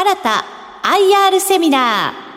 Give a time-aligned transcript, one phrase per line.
[0.00, 0.46] 新た
[0.82, 2.30] IR セミナー。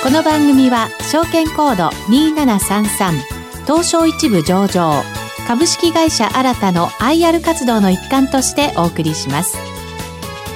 [0.00, 5.02] この番組は証券コード2733東証一部上場
[5.48, 9.58] 株式会社新たの IR 活動の一環としてお送りします。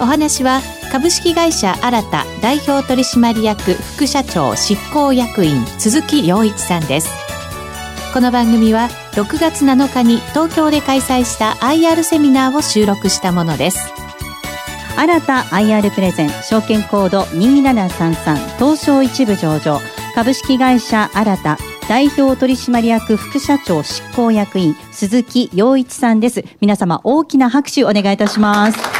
[0.00, 0.60] お話は
[0.90, 7.10] 株式会社新た代表取締役副社長執行役員鈴木良一さんです。
[8.12, 13.78] この番組は6月7日に東京で開催した IR セミナーを収録したものです。
[14.96, 19.80] 新た IR プレゼン証券コード2733東証一部上場。
[20.16, 21.56] 株式会社新た
[21.88, 26.44] 代表取締役副社長執行役員鈴木陽一さんです。
[26.60, 28.99] 皆様大きな拍手お願いいたします。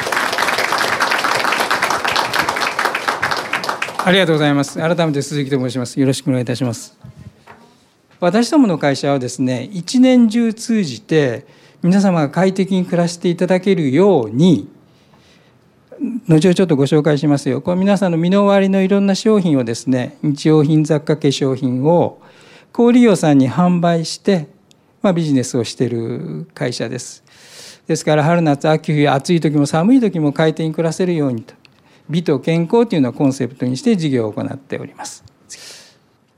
[4.05, 6.97] ありがとうございます改めて鈴木と申しますよろしくお願いいたします
[8.19, 11.47] 私どもの会社はですね一年中通じて
[11.83, 14.69] 皆様が快適に暮らしていただけるように
[16.01, 17.61] 後ほどちょっとご紹介しますよ。
[17.61, 22.23] これ皆さんの身の回りのいろんな商品をですね、日用品、雑貨、化粧品を
[22.73, 24.49] 小売業さんに販売して、
[25.03, 27.23] まあ、ビジネスをしている会社です。
[27.87, 31.55] ですから春夏秋冬暑い時も寒い時も快適に暮らせるようにと
[32.11, 35.25] 美と健康というのをコンセプトにして事業を行っております。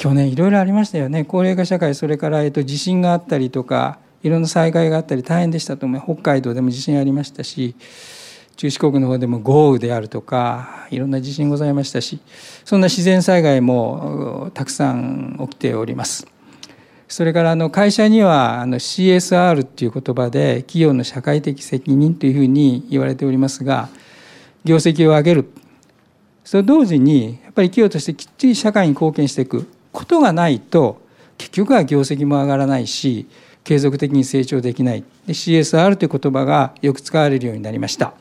[0.02, 7.76] 去年いろいろありましたよね高齢化社会それから、えっと、地震があったりとかいろんな災害があったり大変でしたと思います北海道でも地震ありましたし
[8.56, 12.18] 中四国の方でも豪雨であるとかいろんな地震ございましたし
[12.64, 16.26] そんな自然災害もたくさん起きております。
[17.08, 23.90] それからあの会社にはあの CSR っていう言葉で企業の社会的責任というふうに言われておりますが
[24.64, 25.44] 業績を上げる
[26.44, 31.00] それ同時にやっぱり企業としてきっちり社会に貢献していくことがないと
[31.38, 33.26] 結局は業績も上がらないし
[33.64, 35.04] 継続的に成長できない。
[35.26, 38.14] で CSR という言葉がよく使われるようになりました。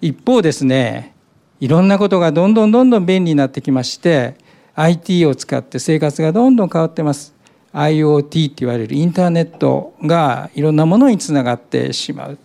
[0.00, 1.14] 一方ですね
[1.60, 4.36] いろんなことがどんどんどんどん便利になってきまして
[4.74, 7.34] IT を使って生活がどんどん変わってます。
[7.72, 12.38] IoT って言われるインターネットがいろんなものにつながってしまう。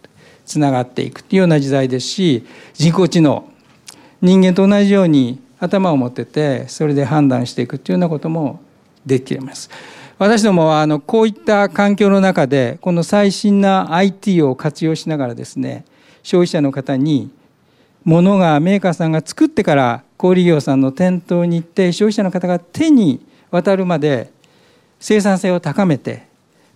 [0.45, 3.50] つながっていくっていうような時代ですし人工知能。
[4.21, 8.59] 人間と同じように頭を持っててそれで判断していくっていうようなことも
[9.05, 9.69] できます。
[10.19, 15.83] 私どもはあのこういった環境の中でこの最新な IT を活用しながらですね
[16.21, 17.31] 消費者の方に
[18.03, 24.31] ものがメーカーさんが作ってから小売業さんの店頭に行って消費者の方が手に渡るまで
[24.99, 26.27] 生産性を高めて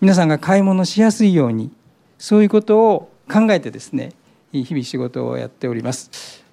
[0.01, 1.71] 皆さんが買い物しやすいように
[2.17, 4.13] そういうことを考えてですね
[4.51, 6.44] 日々仕事をやっております。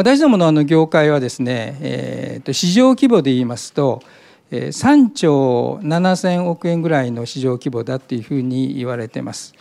[0.00, 4.02] 私どものあの業界はですね、えー、と市場規模で言いますと
[4.50, 9.52] 3兆7,000億円ぐらいの市場規模だっていうふうに言われてます。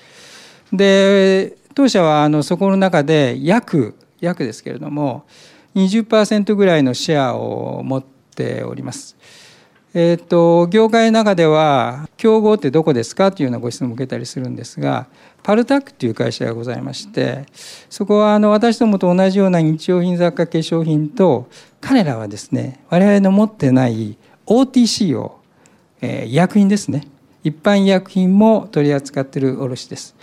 [0.71, 5.25] で当社はあのそこの中で約約ですけれども
[5.75, 9.17] 20%ぐらいのシェアを持っております。
[9.93, 15.07] えーと、業界の中では競合ってどこですかというようなご質問を受けたりするんですが
[15.41, 17.45] パルタックという会社がございまして
[17.89, 21.49] そこはあの私どもと同じような日用品雑貨化粧品と
[21.81, 25.39] 彼らはですね我々の持ってない OTC を、
[26.01, 27.07] えー、医薬品ですね。
[27.43, 30.15] 一般医薬品も取り扱っている卸です。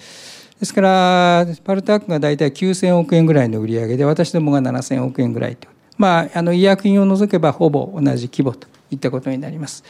[0.58, 5.68] ですからパルタックが大体9,000億円ぐらいの売り上げで私どもが7,000億円ぐらいと。
[5.96, 8.75] まああの医薬品を除けばほぼ同じ規模と。
[8.90, 9.84] いったことになります。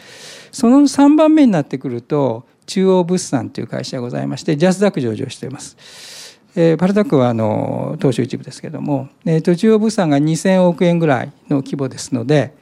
[0.53, 6.39] その3番目になってくると中央物産という会社がございましてジャスダック上場しています。
[6.55, 12.55] えー、パルタックはあの東証一部ですけども、えー、と中央物産が2,000億円ぐらいの規模ですので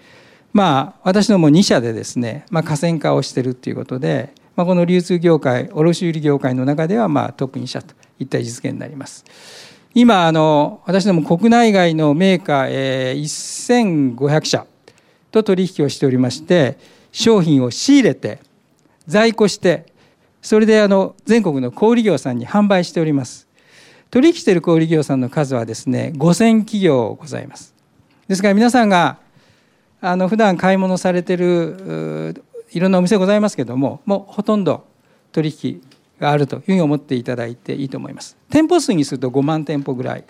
[0.52, 9.24] まあ私ども2社でですね、まあ、河川化をしているということでまあ、この流通業界卸売業界の中ではまあトップ2社といった位置づけになります。
[9.94, 14.66] 今あの私ども国内外のメーカー、えー、1500社
[15.34, 16.78] と取引をしておりまして
[17.10, 18.38] 商品を仕入れて
[19.06, 19.86] 在庫して
[20.40, 23.48] それであの全国の小売業さんに販売しております。
[24.10, 27.74] 取引している小売業さんの数はですね5000企業ございます。
[28.28, 29.18] ですから皆さんが
[30.00, 32.34] あの普段買い物されてる
[32.70, 34.86] いろんなお店ございますけどももうほとんど
[35.32, 35.82] 取引
[36.20, 38.36] があるというふうに思っていただいていいと思います。
[38.50, 40.24] 店舗数にすると5万店舗ぐらい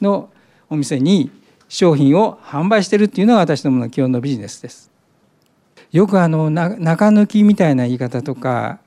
[0.00, 0.30] の
[0.68, 1.30] お店に
[1.70, 4.90] 商品を販売してるっていうのが私どもの基本のビジネスです。
[5.92, 6.76] よくあの中
[7.08, 8.80] 抜きみたいな言い方とか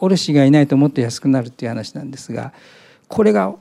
[0.00, 2.52] 卸がいないともっと安くなるっていう話なんですが
[3.08, 3.54] これが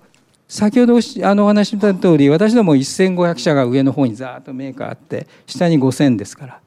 [0.50, 6.60] 先ほどあのお話しした通り私ども1500社が上の方にザーッとメーカーあって下に5000ですから。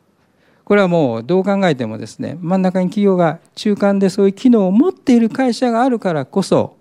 [0.65, 6.76] これはもうどう考えてもですね真ん中に企業が中間でそういう機能を持っている会社があるからこそ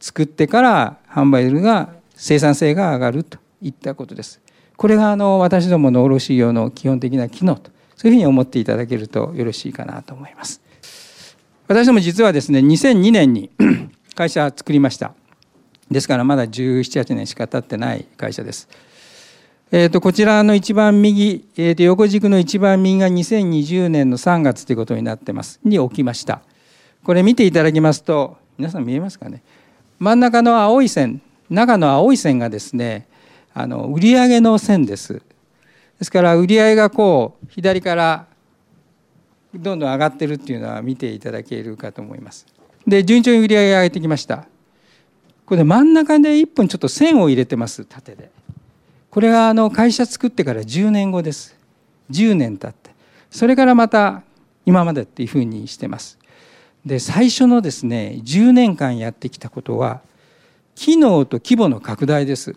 [0.00, 3.38] 作ってから販売が生産性が上がると。
[3.62, 4.40] いったことです。
[4.76, 10.62] これがあの私どもの卸業の基本的な機能とそういうふうに思っていただけるとよろしいかなと思います。
[11.68, 13.50] 私ども実はですね2002年に
[14.16, 15.12] 会社作りました。
[15.90, 18.68] ですからまだ1718年しか経ってない会社です。
[19.72, 26.40] えー、とこちらの一番右、えー、と横軸の一番右が2020年の3月ということになってますに起きました。
[27.04, 29.42] これ見ていただきますと皆さん見えますかね？
[29.98, 31.20] 真ん中の青い線
[31.50, 33.06] 中の青い線がですね
[33.54, 35.14] あの売上の線です。
[35.14, 38.26] ですから売上がこう左から
[39.54, 42.46] どんどん上がってるっていうのは見ていただけるかと思います。
[42.86, 44.46] で順調に売上が上げてきました。
[45.44, 48.30] これ真ん中で1本ちょっと線を入れてます縦で。
[49.10, 51.56] これがあの会社作ってから10年後です。
[52.10, 52.90] 10年経って
[53.30, 54.22] それからまた
[54.66, 56.18] 今までっていうふうにしてます。
[56.86, 60.00] で最初のですね10年間やってきたことは
[60.74, 62.56] 機能と規模の拡大です。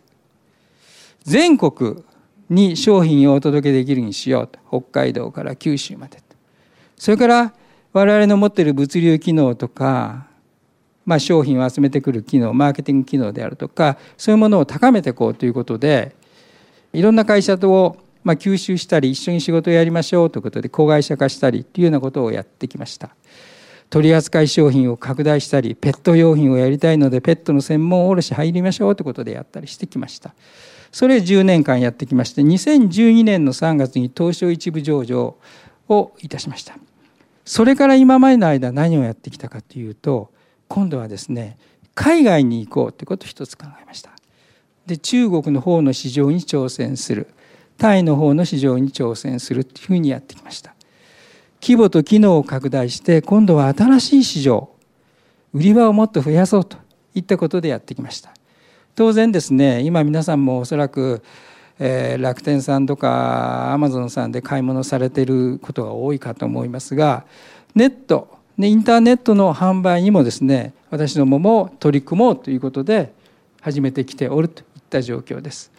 [1.23, 2.03] 全国
[2.49, 6.23] に商品をお届けできるにしようと北海道から九州まで
[6.97, 7.53] それから
[7.91, 10.27] 我々の持っている物流機能とか、
[11.05, 16.15] まあ、商品を集めてくる機能マーケティング機能であるとかそういうものを高めていこうということで
[16.93, 23.09] いろんな会社とまあ吸収したり一緒に仕事をやりましょうということで子会社化したりっていうようなことをやってきました。
[23.89, 30.33] 取扱商品を拡大したりペット用品をやりたいのでペットの専門卸入りましょうということでやったりしてきました。
[30.93, 35.35] それ10年間やってきまして2012年の3月に東証一部上場
[35.89, 36.77] をいたしました。
[37.45, 40.31] それから今までの間何をやってきたかというと
[40.69, 41.57] 今度はですね
[41.95, 44.11] 海外に行こうということを一つ考えました。
[44.85, 47.27] で中国の方の市場に挑戦する
[47.79, 50.75] タイの方の市場に挑戦するというふうにやってきました。
[51.59, 54.69] 規模と機能を拡大して今度は新しい市場
[55.53, 56.77] 売り場をもっと増やそうと
[57.15, 58.31] いったことでやってきました。
[58.95, 61.23] 当然ですね今皆さんもおそらく、
[61.79, 67.25] えー、楽天さんとかアマゾンさんで買い物されていることが多いかと思いますが
[67.75, 73.13] ネットインターネットの販売にもですね私どもも取り組もうということで
[73.61, 75.71] 始めてきておるといった状況です。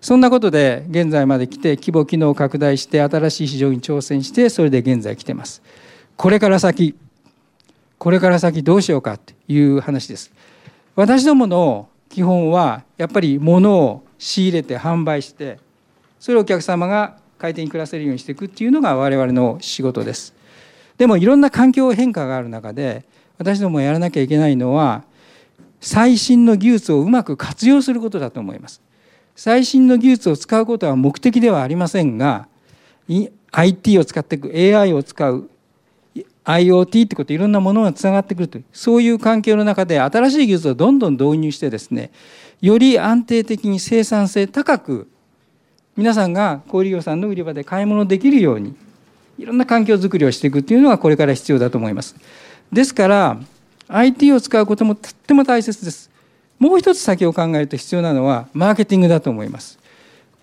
[0.00, 5.62] そんなことで現在まで来て規模機能を拡大して新しい市場に挑戦してそれで現在来てます。
[6.16, 6.94] これから先
[7.98, 10.30] これから先どうしようかという話です。
[10.94, 15.58] 私どもの基本はやっぱり物を仕入れて販売して
[16.20, 20.34] それをお客様が快適に暮らせるようにしていくっていうのが我々の仕事です。
[20.98, 23.04] でもいろんな環境変化がある中で
[23.38, 25.04] 私どもやらなきゃいけないのは
[25.80, 28.82] 最新の技術をうまく活用することだと思います。
[29.34, 32.46] 最新の技術を使うことは目的ではありませんが
[33.52, 35.48] IT を使っていく AI を使う
[36.44, 42.10] IoT ってこといろんなものがつながってくるというそういう環境の中で新しい技術をどんどん導入してですね
[42.60, 45.08] より安定的に生産性高く
[45.96, 48.74] 皆さんが小売業さんの売り場で買い物できるように
[49.38, 52.16] いろんな環境づくりをしていくっていうのがこれから必要だと思います。
[52.72, 53.38] ですから
[53.88, 56.10] IT を使うこともとっても大切です。
[56.58, 59.78] もう一つ先を考えると必要なのはマーケティングだと思います。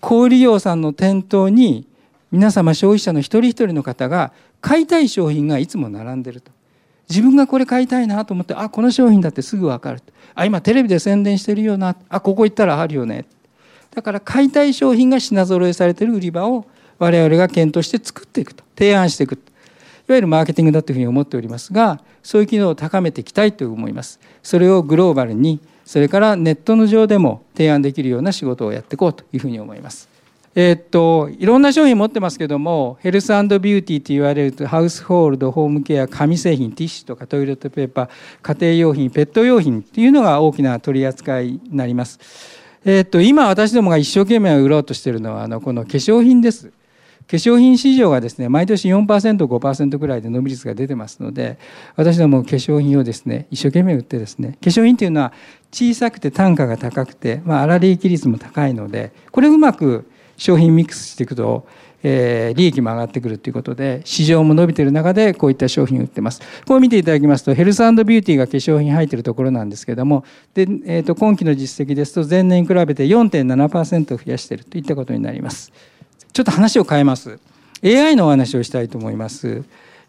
[0.00, 1.86] 小売業さんの店頭に
[2.30, 6.50] 皆様消費者の一人一人の方が買いたい商品がいつも並んでると。
[7.08, 10.00] 自分がこれ買いたいなと思ってあこの商品だってすぐ分かる
[10.36, 11.96] あ今テレビで宣伝してるよな。
[12.08, 13.24] あここ行ったらあるよね。
[13.90, 16.66] だから買いたい商品が品揃えされてる売り場を
[16.98, 18.62] 我々が検討して作っていくと。
[18.76, 19.38] 提案していくい
[20.10, 24.18] わゆるマーケティングだというふうに思っておりますがそういう機能を高めていきたいと思います。
[24.42, 30.08] それをグローバルにそれからネットの上でも提案できるような仕事をやっていこうというふうに思います。
[30.54, 42.18] えー、っといろんな商品持ってますけどもヘルスビューティーと言われるハウスホールドホームケア紙製品ティッシュとかトイレットペーパー家庭用品ペット用品っていうのが大きな取り扱いになります。
[42.84, 46.72] えー、っと今私どもが一生懸命売ろうとしているのはあのこの化粧品です。
[47.30, 51.58] 化粧品市場がですね毎年 4%5% ぐらいで伸び率が出てますので
[51.94, 55.32] 私ども化粧品をですね一生懸命売ってですね化粧品っていうのは
[55.70, 60.09] 小さくて単価が高くて、まあ、粗利益率も高いのでこれうまく
[60.40, 61.66] 商品ミックスしていくと、
[62.02, 66.40] えー、利益も上がってくるということで市場も伸びている中でこういった商品を売ってます。
[66.66, 75.72] こう見ていただきますとヘルスビューティーが化粧品入っているところなんですけどもで、えー、と今期の実績ですと前年に比べて4.7%増やしているといったことになります。
[76.32, 77.38] ちょっと話を変えます。
[77.84, 79.62] AI のお話をしたいと思います。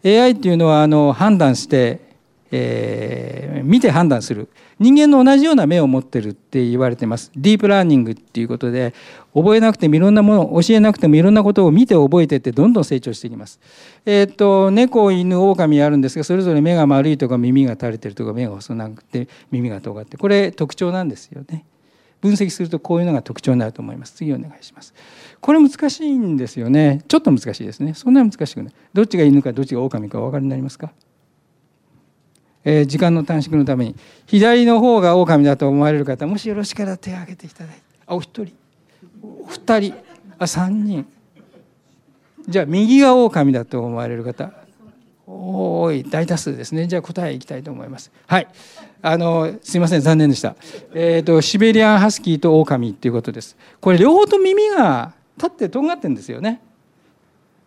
[0.06, 2.10] AI っていうのはあの判断して
[2.52, 4.50] えー、見て判断する。
[4.80, 7.32] 人間の同じような目を持ってるって言われてます。
[7.36, 8.94] ディープラーニングっていうことで
[9.34, 13.60] 覚えなくてもいろんなもの教えなくてもいろんなことを見て覚えてってどんどん成長していきます。
[14.06, 21.66] えっ、ー、と猫犬狼あるんですがそれぞれ目が丸いとか耳が垂れてるとか目が細くて耳が尖ってこれ特徴なんですよね。
[22.20, 24.14] 分析するとこういうのが特徴になると思います。
[24.14, 24.94] 次お願いします。
[25.40, 27.04] これ難しいんですよね。
[27.08, 27.94] ちょっと難しいですね。
[27.96, 28.74] そんなに難しくない。
[28.94, 30.92] どっちが犬かどっちが狼かお分かりになりますか？
[32.64, 33.96] えー、時間の短縮のために
[34.28, 38.54] 左の方が狼だと思われる方もしよろしければ手を挙げていただいてあお一人
[39.22, 39.94] お二人
[40.40, 41.06] あ三人。
[42.48, 44.52] じゃあ右が狼だと思われる方。
[45.28, 46.88] 多い大多数ですね。
[46.88, 48.12] じゃあ答えいきたいと思います。
[48.28, 48.48] はい。
[49.02, 50.56] あのすいません残念でした。
[50.94, 53.56] えっ、ー、とシベリアンハスキーと狼っていうことです。
[53.80, 56.62] これ両方と耳が立ってとんがってんですよね。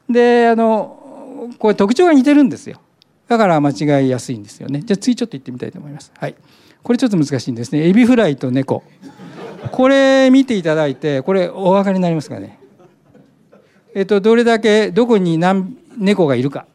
[0.09, 2.81] であのこれ特徴が似てるんですよ。
[3.29, 4.83] だから間違いやすいんですよね。
[4.85, 6.13] じゃあ次ちょっと言ってみたいと思います。
[6.19, 6.35] はい。
[6.83, 7.89] これちょっと難しいんですね。
[7.89, 8.83] エビフライと猫。
[9.71, 12.59] これ見ていただいてこれお分かりになりますかね？
[13.95, 16.67] えっとどれだけどこに何猫がいるか。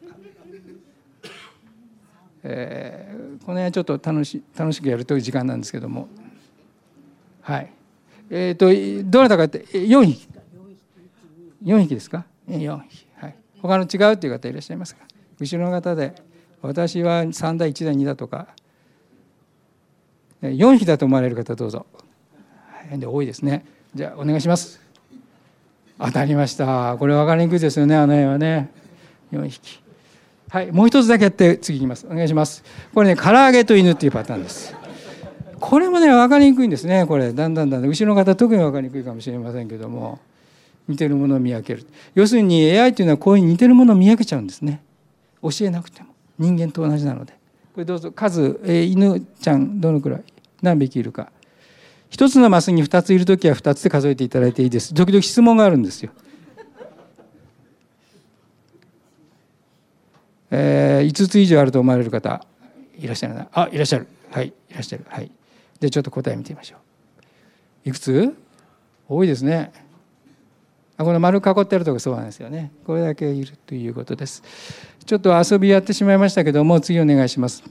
[2.42, 6.08] えー、この辺ちょっと楽し楽しくやるという時間なんですけども。
[7.42, 7.70] はい。
[8.30, 8.66] えっ、と
[9.10, 10.28] どなたかって4匹。
[11.64, 13.06] 4匹ですか？4匹。
[13.16, 13.34] はい。
[13.60, 15.04] 他の違うという方いらっしゃいますか？
[15.38, 16.14] 後ろの方で
[16.62, 18.48] 私は3だ1だ2だとか。
[20.42, 21.84] 4匹だと思われる方どうぞ。
[22.90, 23.64] 変で多いですね。
[23.94, 24.80] じゃあお願いします。
[25.98, 26.96] 当たりました。
[26.98, 28.70] これ分かりにくいですよねあの絵はね。
[29.32, 29.80] 4匹。
[30.48, 32.06] はいもう一つだけやって次いきます。
[32.06, 32.64] お願いします。
[32.92, 34.74] これね唐揚げと犬っていうパターンです。
[35.60, 37.06] これもね分かりにくいんですね。
[37.06, 37.88] これだんだんだんだん。
[37.88, 40.18] 後ろの方特に分かりにくいかもしれませんけども。
[40.88, 41.86] 似てるものを見分ける。
[42.14, 44.82] 要するに AI というのはこういう似てるものを見分けちゃうんですね。
[45.40, 46.08] 教えなくても。
[46.38, 47.32] 人間と同じなので。
[47.74, 48.10] これどうぞ。
[48.10, 50.24] 数、えー、犬ちゃんどのくらい
[50.62, 51.30] 何匹いるか。
[52.10, 54.92] 一つのマスに二ついる時は二つで数えていただいていいです。
[54.92, 56.10] 時々質問があるんですよ。
[60.50, 62.44] えー、5つ以上あると思われる方
[62.98, 63.48] いらっしゃるな。
[63.52, 64.08] あいらっしゃる。
[64.30, 65.06] はいいらっしゃる。
[65.08, 65.30] はい。
[65.78, 66.76] でちょっと答え見てみましょ
[67.84, 67.88] う。
[67.88, 68.34] いくつ？
[69.08, 69.72] 多いですね。
[70.98, 72.72] この丸囲ってあるとこそうなんですよね。
[72.84, 74.42] これだけいるということです。
[75.06, 77.62] ちょっと遊びやってしまいましたけども次お願いします。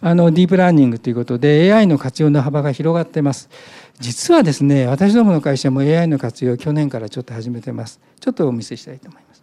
[0.00, 3.48] あのディープラーニングということで AI の活用の幅が広がってます。
[3.98, 8.00] 実はですね私どもの会社も AI の活用去年からちょっと始めてます。
[8.20, 9.42] ちょっとお見せしたいと思います。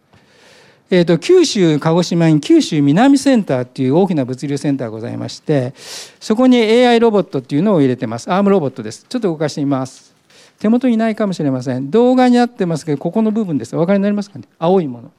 [0.91, 5.74] えーと、九州鹿児島に九州南センターっていう大きな物流センターがございまして
[6.19, 8.31] そこに AI ロボットっていうのを入れてます。
[8.31, 9.05] アームロボットです。
[9.10, 10.13] ちょっと動かしてみます。
[10.60, 11.89] 手元にないかもしれません。
[11.89, 13.75] 動画にあってますけどここの部分です。
[13.75, 14.45] お分かりになりますかね？
[14.60, 15.12] 青いもの。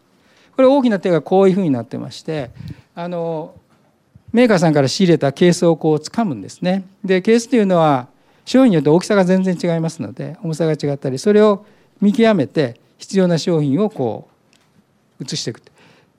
[0.55, 2.51] これ大きな手がこういうふうになってまして
[2.95, 3.55] あの
[4.35, 6.85] メーカーさんから仕入れたケースをこう掴むんですね。
[7.05, 8.09] でケースというのは
[8.45, 11.65] 商品によって大きさが全然違いますので重さが違ったりそれを
[12.01, 14.29] 見極めて必要な商品をこ
[15.21, 15.63] う移していく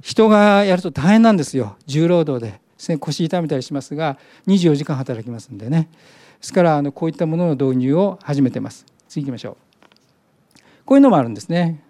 [0.01, 1.75] 人がやると大変なんですよ。
[1.85, 2.61] 重労働で。
[2.99, 4.17] 腰痛めたりしますが
[4.47, 5.89] 24時間働きますんでね。
[5.91, 5.97] で
[6.39, 8.85] すからあのこういったものの導入を始めてます。
[9.09, 10.59] 次行きましょう。
[10.85, 11.83] こういうのもあるんですね。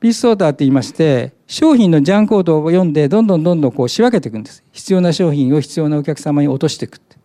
[0.00, 4.62] ピースソーターって言いまして商品のジャンコードを読んでどんどんどんどんこう仕分けていくんです。
[4.72, 7.16] 必要な商品を必要なお客様に落としていくって。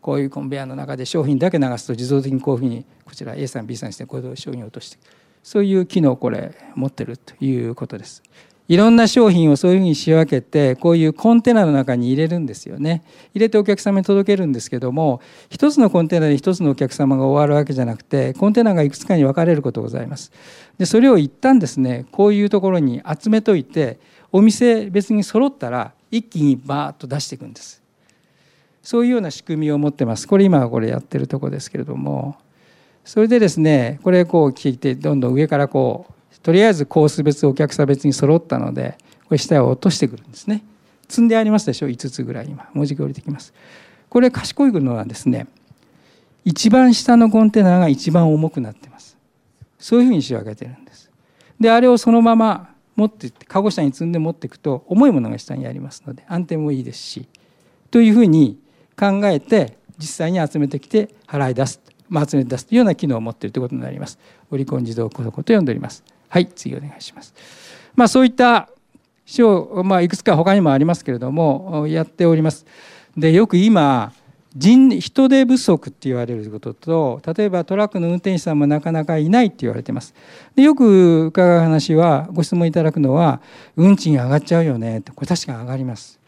[0.00, 5.02] こういうコンベヤーの中で商品だけ流すと自動的にこういうふうにこちら A さん B さんしてこういう商品を落としていく。
[5.42, 8.22] そういう機能をこれ持ってるということです。
[8.68, 13.02] いろんな商品をそういうふうに仕分けてこういうコンテナの中に入れるんですよね。
[13.34, 20.30] 入れてお客様に届けるんですけども一つのコンテナで一つのお客様が終わるわけじゃなくてコンテナがいくつかに分かれることございます。
[20.76, 23.98] でそれを一旦ですねこういうところに集めといて
[24.30, 27.82] お店別に揃ったら一気にバーッと出していくんです。
[28.82, 30.28] そういうような仕組みを持ってます。
[30.28, 32.36] これ今これやってるとこですけれども。
[33.02, 40.64] それでですねこれこう聞いてどんどん上からこうとりあえずコース別お客さん別に揃ったのでこれ下を落としてくるんですね。
[41.08, 42.68] 積んでありますでしょ？5つぐらい今。
[42.74, 43.52] 文字が降りてきます。
[44.08, 45.46] これ賢いのはですね
[46.44, 49.16] 一番下のコンテナが一番重くなってます。
[49.78, 51.10] そういうふうに仕分けてるんです。
[51.60, 57.28] であれをそのまま持ってってカゴ下に積んで持っていくと重いものが下にありますので安定もいいですし
[57.90, 58.58] というふうに
[58.98, 64.18] 考えて実際に集めてきて払い出す、まあ、集めて出すというような機能を持っているということになります。
[64.50, 66.02] オリコン自動庫庫と呼んでおります。
[66.28, 67.34] はい次お願いします。
[67.94, 68.68] まあ、そういった
[69.26, 72.66] 書、まあ、いくつか他にもありますけれどもやっております。
[73.16, 74.12] でよく今
[74.54, 80.14] 人人手不足って言われることと例えばトラックの運転手さんもなかなかいないって言われてます
[80.54, 83.40] でよく伺う話はご質問いただくのは
[83.76, 86.18] 運賃上がっちゃうよねってこれ確かに上がります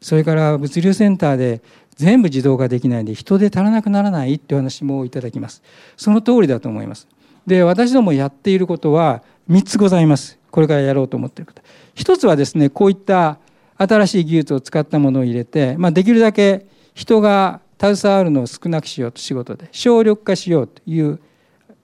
[0.00, 1.60] それから物流センターで
[1.96, 5.62] 全部自動化できないんで人手足らなくならないっていう話もいただきます
[5.96, 7.06] その通りだと思います
[7.46, 11.62] で私どもやっていることは3つございますこれからやろうと思っていること
[11.94, 13.38] 一つはですねこういった
[13.78, 21.20] 新しい技術を使ったものを入れて、まあ、できるだけ人が携わるのを少なくしようと仕事で省力化しようという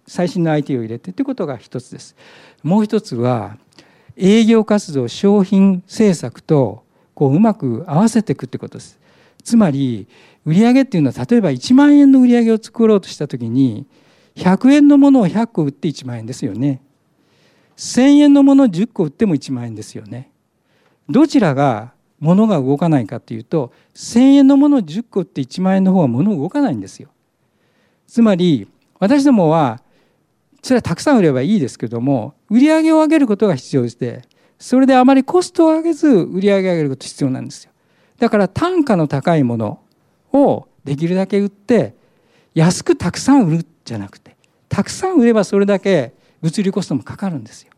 [0.06, 2.16] 最新の IT を入れてということが一つです。
[2.62, 3.56] もう一つは
[4.16, 6.82] 営業活動商品政策と
[7.14, 8.98] こううまく合わせていくってことです。
[9.44, 10.08] つまり
[10.44, 13.86] 売上っていうのは例えば1万円の売上を作ろうとした時に
[14.36, 16.80] 100円のものを100個売って1万円ですよね。
[17.82, 20.30] 1000円のもの10個売っても1万円ですよね。
[21.10, 27.08] どちらが物が動かないかというと1,000円のもの10個売って1万円の方は物動かないんですよ。
[28.06, 28.68] つまり
[29.00, 29.82] 私どもは
[30.62, 34.22] それはたくさん売ればいいですけども売り上げを上げることが必要で
[34.60, 37.72] それであまりコストを上げず売り上げを上げること必要なんですよ。
[38.20, 39.80] だから単価の高いもの
[40.32, 41.96] をできるだけ売って
[42.54, 44.36] 安くたくさん売るじゃなくて
[44.68, 47.71] たくさん売ればそれだけ物流コストもかかるんですよ。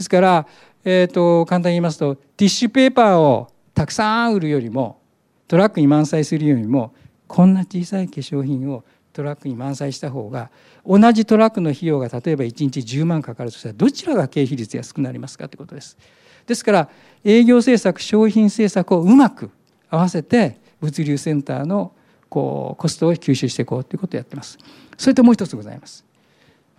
[0.00, 0.46] ですから、
[0.82, 4.98] えーと簡単に言いますとティッシュペーパーをたくさん売るよりも
[5.46, 6.94] トラックに満載するよりも
[7.26, 10.50] こんな小さい化粧品をトラックに満載した方が
[10.86, 15.98] 同じトラックの費用が例えば1日10万かかるとしたらどちらが経費率安くなりますかということです。
[16.46, 16.88] ですから
[17.22, 19.50] 営業政策商品政策をうまく
[19.90, 21.92] 合わせて物流センターの
[22.30, 24.56] こうコストを吸収していこうということをやってます。
[24.96, 26.06] それともう一つございます。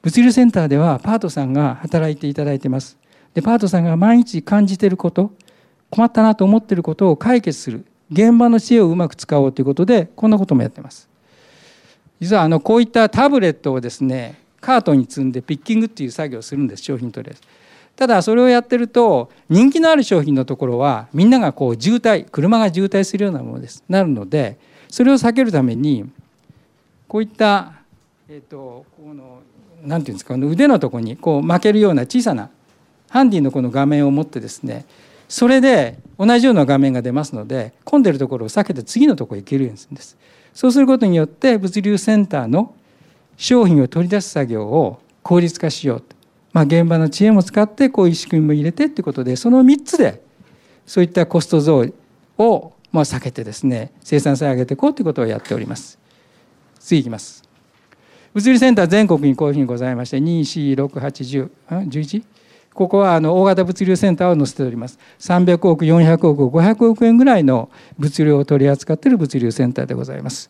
[0.02, 2.98] 物流センターではパートさんが働いていただいてます。
[3.34, 5.32] でパートさんが毎日感じていること
[5.90, 11.10] 困ったなと思っていることを解決する現場の知恵をうまく使おうということでこんなこともやってます。
[12.20, 17.50] 実はあのこういったタブレットをですねカートに積んでピッキングっていう作業をするんです商品取り扱い
[17.96, 23.84] ただそれをやってると人気のある商品のところはみんながこう渋滞車が渋滞するようなものです。
[23.90, 24.58] なるので
[24.88, 26.10] それを避けるために
[27.08, 27.74] こういった
[28.30, 29.40] えっ、とこの
[29.84, 32.50] なんていうんですかこの腕のとこにこう巻けるような小さな
[33.12, 34.86] ハンディのこの画面を持ってですね
[35.28, 40.18] それで同じような画面が出ますので混んでるところを避けて次のところへ行けるようにするんです。
[40.54, 42.74] そうすることによって物流センターの
[43.38, 46.16] 商品を取り出す作業を効率化しようと、
[46.54, 50.22] まあ、現場の知恵も使ってこういう仕組みも入れてっていうことでその3つで
[50.86, 51.86] そういったコスト増
[52.38, 56.00] をまあ避けてですね生産性を上げていこうということをやっております。
[56.80, 57.44] 次いきます。
[58.34, 62.24] 物流センター全国にこういうふうにございまして2 4 6 8 1 11
[62.74, 64.98] ここはあの大型物流センターを載せております。
[65.20, 70.50] 300億、400億、500億円ぐらいの物流を取り扱っている物流センターでございます。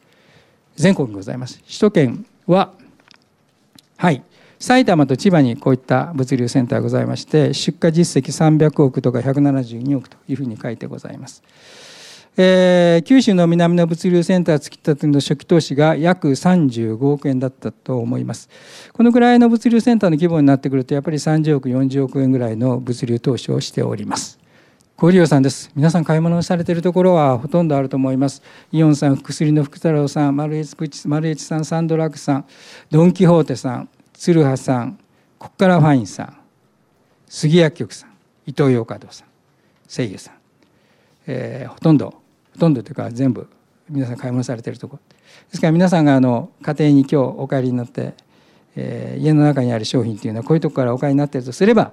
[0.76, 1.60] 全国にございます。
[1.66, 2.72] 首都圏は、
[3.98, 4.24] はい、
[4.60, 11.42] 埼玉と千葉にこういった物流センターがございまして、出荷実績300億とか172億というふうに書いてございます。
[12.38, 18.50] えー、九州の南の物流センター突き立ての初期投資が約35億円だったと思います。
[18.94, 24.40] このぐらいの物流センターの規模になってくるとやっぱり30億40億円ぐらいの物流投資をしております。
[24.96, 25.72] 小売さんです。
[25.76, 28.42] 皆さん買い物をされているところはほとんどあると思います。
[28.72, 32.46] イオンさん薬の福太郎さんマルエチプチマルエチさんサンドラックさん
[32.90, 35.00] ドン・キホーテさん鶴葉さん
[35.40, 36.38] こっからファインさん
[37.28, 38.12] 杉薬局さん
[38.46, 39.28] 伊東洋華堂さん
[39.90, 40.36] 声優さん、
[41.26, 42.21] えー、ほとんど
[42.62, 43.48] ほとんどというか全部
[43.90, 45.00] 皆さん買い物されてるとこ
[45.50, 48.14] ですから皆さんがあの家庭に今日お帰りになって、
[48.76, 51.92] えー、家の中にある商品っていうのはこういうとこからお帰りになってるとすれば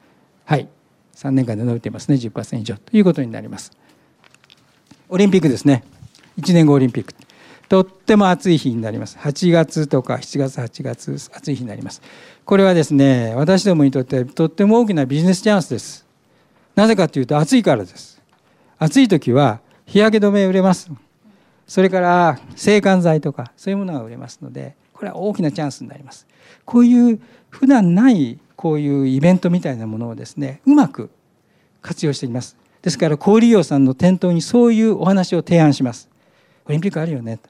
[0.46, 0.68] はい。
[1.16, 2.14] 3年間で伸びてますね。
[2.14, 3.72] 10%以上ということになります。
[5.11, 5.85] オリンピックですね。
[6.40, 7.12] 1年後オリンピック。
[7.68, 9.18] とっても暑い日になります。
[9.18, 12.00] 8月とか7月8月暑い日になります。
[12.46, 16.07] これはですね私どもにとってとっても大きなビジネスチャンスです。
[16.74, 18.17] なぜかというと暑いからです。
[18.78, 20.90] 暑い時は日焼け止め売れます。
[21.66, 26.26] それから制汗剤とかそういうものが売れますのでこれは大きなチャンスになります。
[26.64, 31.10] こういう普段ないこういうイベントみたいなものをですねうまく
[31.82, 32.56] 活用しています。
[32.82, 36.08] ですから小売業さんの店頭にそういうお話を提案します。
[36.66, 37.36] オリンピックあるよね。
[37.38, 37.48] と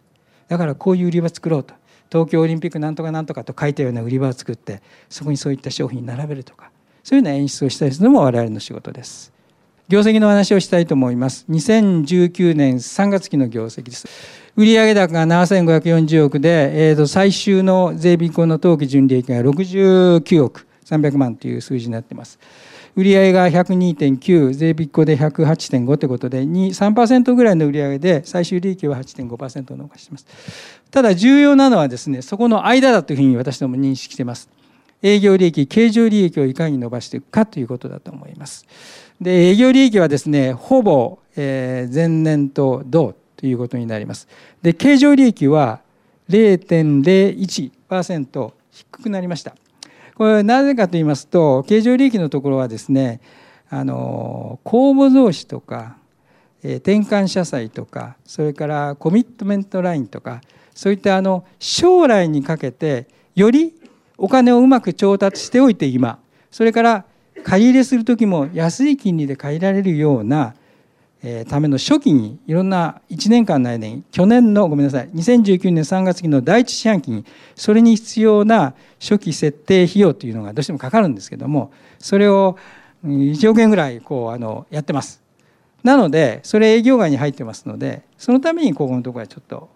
[0.48, 1.74] だからこういう売り場作ろうと。
[2.10, 6.70] 東京オリンピックなんとかなんとかと書いたような売り場を作ってそこにそういった商品並べるとか
[7.04, 9.30] そういうような演出をしたりするのも我々の仕事です。
[9.88, 11.46] 業績の話をしたいと思います。
[11.48, 14.06] 2019年3月期の業績です。
[14.54, 22.38] 売上高が7540億で、えー、と最終の税引後の当期純利益が69億300万という数字になっています。
[22.96, 30.26] 売上が102.9税引後で108.5ということで3%ぐらいの売上で最終利益は8.5%増加しています。
[30.90, 34.50] ただ重要なのはですねそこの間だというふうに私ども認識しています。
[35.00, 38.66] 営業利益経常利益をいかに伸ばしていくかということだと思います。
[39.20, 44.28] で営業利益はですねほぼ、え前年と同ということになります。
[44.62, 45.80] で経常利益は
[46.28, 49.54] 0.01%低くなりました。
[50.14, 53.20] これなぜかと言いますと経常利益のところはですね
[53.70, 55.96] あの公募増資とか
[56.62, 60.40] 転換社債とかそれからコミットメントラインとか
[60.74, 63.74] そういったあの将来にかけてより
[64.16, 66.18] お金をうまく調達しておいて今
[66.50, 67.04] それから
[67.44, 70.54] 借り入れする時も安い金利で借りられるような、
[71.22, 77.24] え、ための初期にいろんな1年間の間に去年のごめんなさい2019年3月期の第一四半期に
[77.56, 82.56] それに必要な初期設定費用というのがどうしてもかかるんですけどもそれを
[83.04, 85.22] 1億円ぐらいこうあのやってます。
[85.84, 89.68] なのでそれ営業外に入ってますのでそのためにここのところはちょっと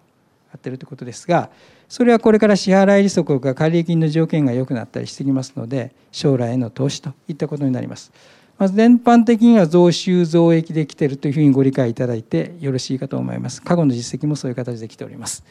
[0.51, 1.49] やってるということですが
[1.93, 8.11] それはこれから支払い利息が借入金の条件が良くなったりしてきますので将来への投資といったことになります。
[8.57, 13.61] まず全般的には増収増益できているというふうにご理解いただいてよろしいかと思います。
[13.61, 15.43] 過去の実績もそういう形で来ております。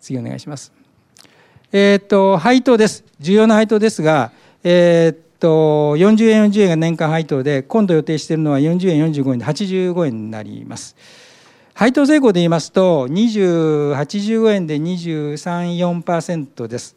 [0.00, 0.72] 次お願いします。
[1.70, 3.04] えー、っと配当です。
[3.20, 4.32] 重要な配当ですが、
[4.64, 10.96] えー、っと40円40円が年間配当で今度予定しているのは40円45円で85円になります。
[11.78, 16.96] 配当成功で言いますと2085円で234%です。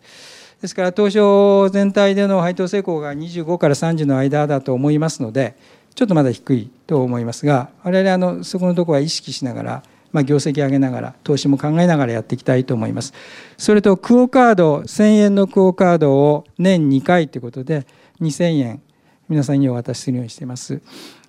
[0.59, 5.55] ですから東証全体での配当成功が25から30の間だと思いますので
[5.93, 13.13] ちょっとまだ低いと思いますが我々あのそこのところは意識しながら、まあ、業績上げながら投資も考えながらやっていきたいと思います。
[13.59, 17.85] それとクオカード1000円のクオカードを年2回ということで
[18.19, 18.81] 2000円
[19.29, 20.81] 皆さんにお渡しするようにしています。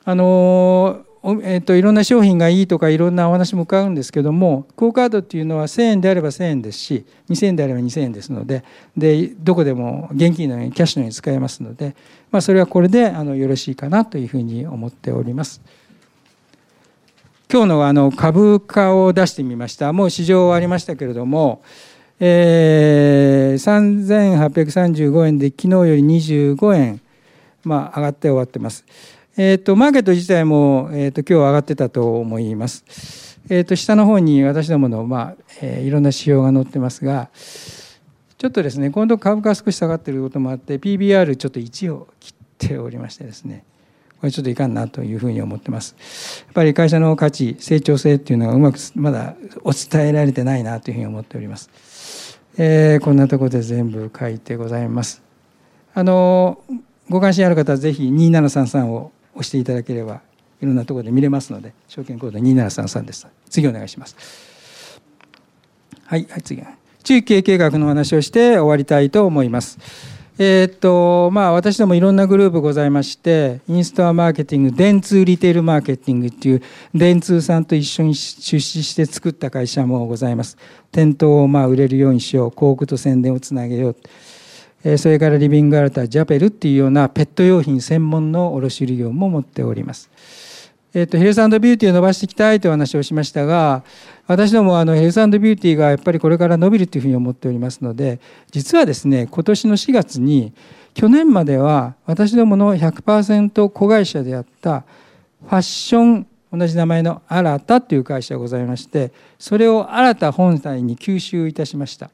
[0.07, 8.65] あのえーと、いろんな商品がいいとかいろんなお話も伺うんですけどもクオ・カードっていうのは1,000円であれば1,000円ですし2,000円であれば2,000円ですので
[8.97, 11.95] でどこでも現金のようにキャッシュのように使えますので、
[12.33, 15.63] まあ、それはこれであのよろしいかなというふうに思っております。
[17.53, 21.63] 今日のあの株価を出してみましたもう市場終わりましたけれども、
[22.19, 27.01] えー、3835円で昨日より25円、
[27.63, 28.87] まあ、上がって終わってます。
[29.35, 33.38] えーと、マーケット自体も、えーと、今日上がってたと思います。
[33.49, 37.29] えーと、下の方に私どもの、まあえー、いろんな指標が載ってますが
[38.38, 43.64] ちょっとですね今度株価少し下がっていることもあって PBR ちょっと1を切っておりましてですね
[44.21, 46.45] これちょっといかんなというふうに思ってます。
[46.47, 52.38] やっぱり会社の価値成長性っていうのがうまくまだお伝えられてないなというふうに思っております。
[52.57, 55.23] えー、こんなところで全部書いてございます。
[55.95, 56.62] あの
[57.09, 60.21] ご関心ある方はぜひ2733を押していただければ
[60.61, 65.01] いろんなところで見れますので証券コード2733です次お願いします。
[66.07, 66.62] はい、はい、次。
[67.05, 69.79] 中期経営計画の話をして終わりたいと思います。
[70.38, 76.62] えー、っとまあ私どもいろんなグループございましてインストアマーケティング電通リテールマーケティングっていう
[76.95, 80.57] 電通さんと一緒に出資して作った会社もございます。
[80.90, 83.97] 店頭をまあ売れるようにしよう広告と宣伝をつなげよう。
[84.97, 90.11] それからリビングアルタジャペルっていうようなペット用品専門の卸売業も持っております。
[90.95, 93.83] えっと、ヘルスビューティーを伸ばしていきたいという話をしましたが
[94.27, 100.53] 私どもあのヘルスビューティーがやっぱりこれから伸びるというふうに思っておりますので実はですね今年の4月に
[100.92, 104.85] 去年までは私どもの100%子会社であった
[105.45, 112.11] ファッション同じ名前の新たという会社がございましてそれを新た本体に吸収いたしました。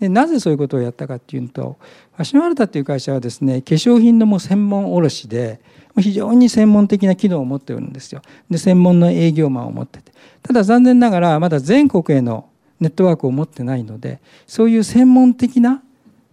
[0.00, 1.76] でなぜそういうことをやったかっていうと
[2.14, 5.60] ファションアルタっていう会社はですね化粧品のもう専門卸で
[5.98, 8.22] 非常に専門的な機能を持っているんですよ。
[8.48, 10.12] で専門の営業マンを持ってて。
[10.42, 15.82] ただ残念ながらまだ全国へのネットワークを持ってないのでそういう専門的な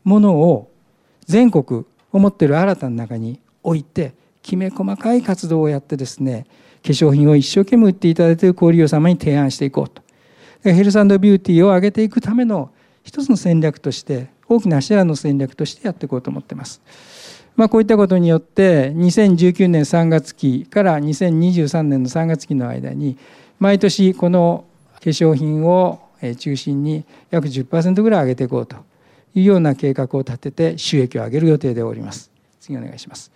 [0.04, 0.72] ものを
[1.26, 6.46] 全国を持っている新たな中に置いてきめ細かい活動をやってですね
[6.84, 10.04] 化粧品を一生懸命売っていただいている小売業様に提案していこうと。
[10.62, 12.72] ヘルスビューティーを上げていくための
[13.06, 16.82] 一つの戦略として大きな柱の戦略としてやっていこうと思っています。
[17.56, 23.18] まあ、こういったことによって2019年3月期から2023年の3月期の間に
[23.60, 24.66] 毎年この
[24.96, 26.02] 化粧品を
[26.38, 28.76] 中心に約10%ぐらい上げていこうと
[29.36, 32.32] いうような計画を立てて収益を上げる予定でおります。
[32.60, 33.32] 次お願いします。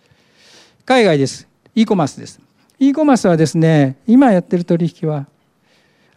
[0.86, 1.48] 海外です。
[1.76, 2.42] e コマースです。
[2.80, 5.28] e コマースはですね、今やってる取引は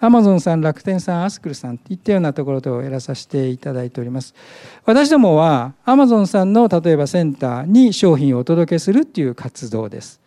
[0.04, 4.34] アマゾンさん、楽天さん、アスクルさんといったようなところとやらさせていただいております。
[4.84, 10.20] 私どもはアマゾンさんの例えばセンターに商品をお届けするっていう活動です。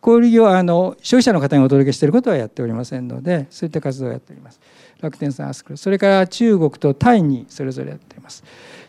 [0.00, 4.60] 小売業あの消費者の方にお届けしていることはやっておりませんのでそういった活動をやっております。
[5.00, 8.44] 楽天さん、アスクルそれから中国とタイにそれぞれやっています。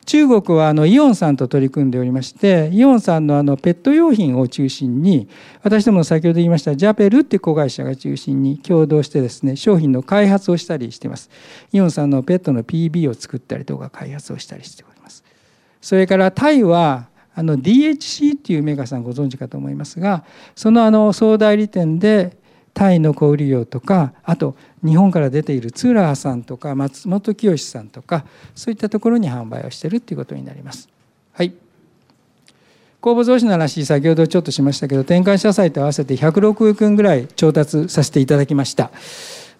[0.06, 5.28] 中国はあのイオンさんと取り組んでおりましてイオンさんのあのペット用品を中心に
[5.62, 11.30] 私ども先ほど言いましたジャペルっていう子会社が中心に共同してですね商品の開発をしたりしています
[11.71, 15.24] イオンさんのペットの PB を作ったりとか開発をしたりしております
[15.82, 20.24] それからタイはあの DHC っていうメーカーさんご存知かと思いますが
[20.56, 22.38] そのあの総代理店で
[22.74, 30.89] タイの小売業とかあと日本から出ているツーラーさんとか松本清さんとかそういったところに販売をしているということになります。
[31.34, 31.54] はい。
[33.02, 38.91] 公募増資の話先ほどちょっとしましたけど転換社債と合わせて106億円ぐらい調達させていただきました。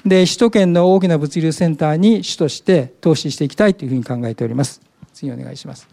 [0.06, 4.82] で首都圏の大きな物流センターに主として投資していきたいというふうに考えております。
[5.14, 5.88] 次お願いします。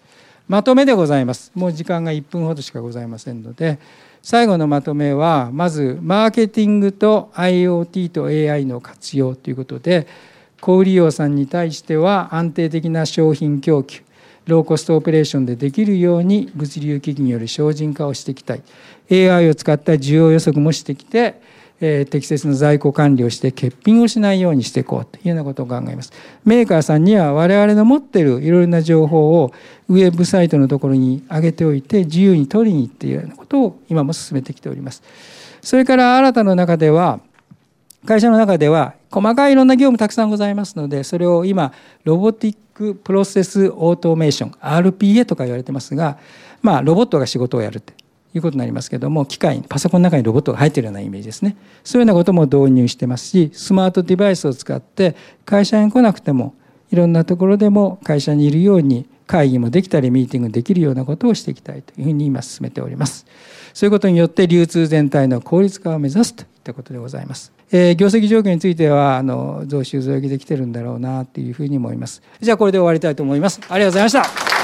[0.49, 1.53] まとめでございます。
[1.55, 3.79] もう時間が1分ほどしかございませんので
[4.23, 10.07] 最後のまとめはまずマーケティングと IoT と AI の活用ということで
[10.61, 14.03] 小売業さんに対しては安定的な商品供給
[14.47, 18.63] ローコストオペレーションでできるように物流機器による精進化をしていきたい。
[19.11, 21.41] AI を使った需要予測もしてきて
[21.81, 26.13] え適切な在庫管理をして欠品をしないようにしていこうというようなことを考えます。
[26.45, 29.53] メーカーさんには我々の持っているいろいろな情報を
[29.89, 35.03] ウェブサイトのところに上げておいて自由に取りに行っているようなことを今も進めてきております。
[35.63, 37.21] それから新たな中では
[38.07, 41.73] 会社の中では細かいいろんな業務たくさんございますのでそれを今
[42.05, 46.19] ロボティックプロセスオートメーション RPA とか言われてますが
[46.63, 47.93] まあロボットが仕事をやるって
[48.35, 51.57] いうことになりますけども機械パソコンの中にロボットが入っているようなイメージですね。
[51.85, 56.55] そういうようなことも導入してますしスマートデバイスを使って会社に来なくても
[56.91, 63.27] いろんなところでも会社にいるように会議もできたりミーティングできるようなことをしていきたいというふうに今進めております。
[63.75, 72.23] そういうことによって流通全体の効率化を目指すといったことでございます、えー、業績状況についてはあの増収増益できてるんだろうなというふうに思います。
[72.41, 73.61] じゃあこれで終わりたいと思います。
[73.69, 74.58] ありがとうございました。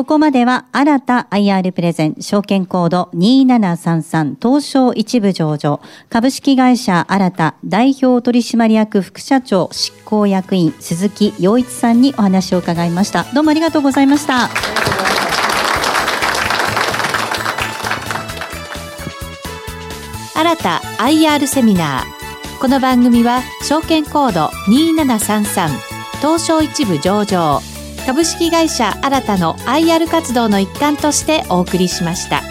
[0.00, 5.82] ここまでは新た IR プレゼン証券コード2733東証一部上場。
[6.08, 13.24] 株式会社新た代表取締役副社長執行役員鈴木陽一さんにお話を伺いました。
[13.34, 14.48] どうもありがとうございました。
[20.34, 22.58] 新た IR セミナー。
[22.58, 25.68] この番組は証券コード2733
[26.22, 27.69] 東証一部上場。
[28.06, 32.49] 株式会社新たの IR 活動の一環としてお送りしました。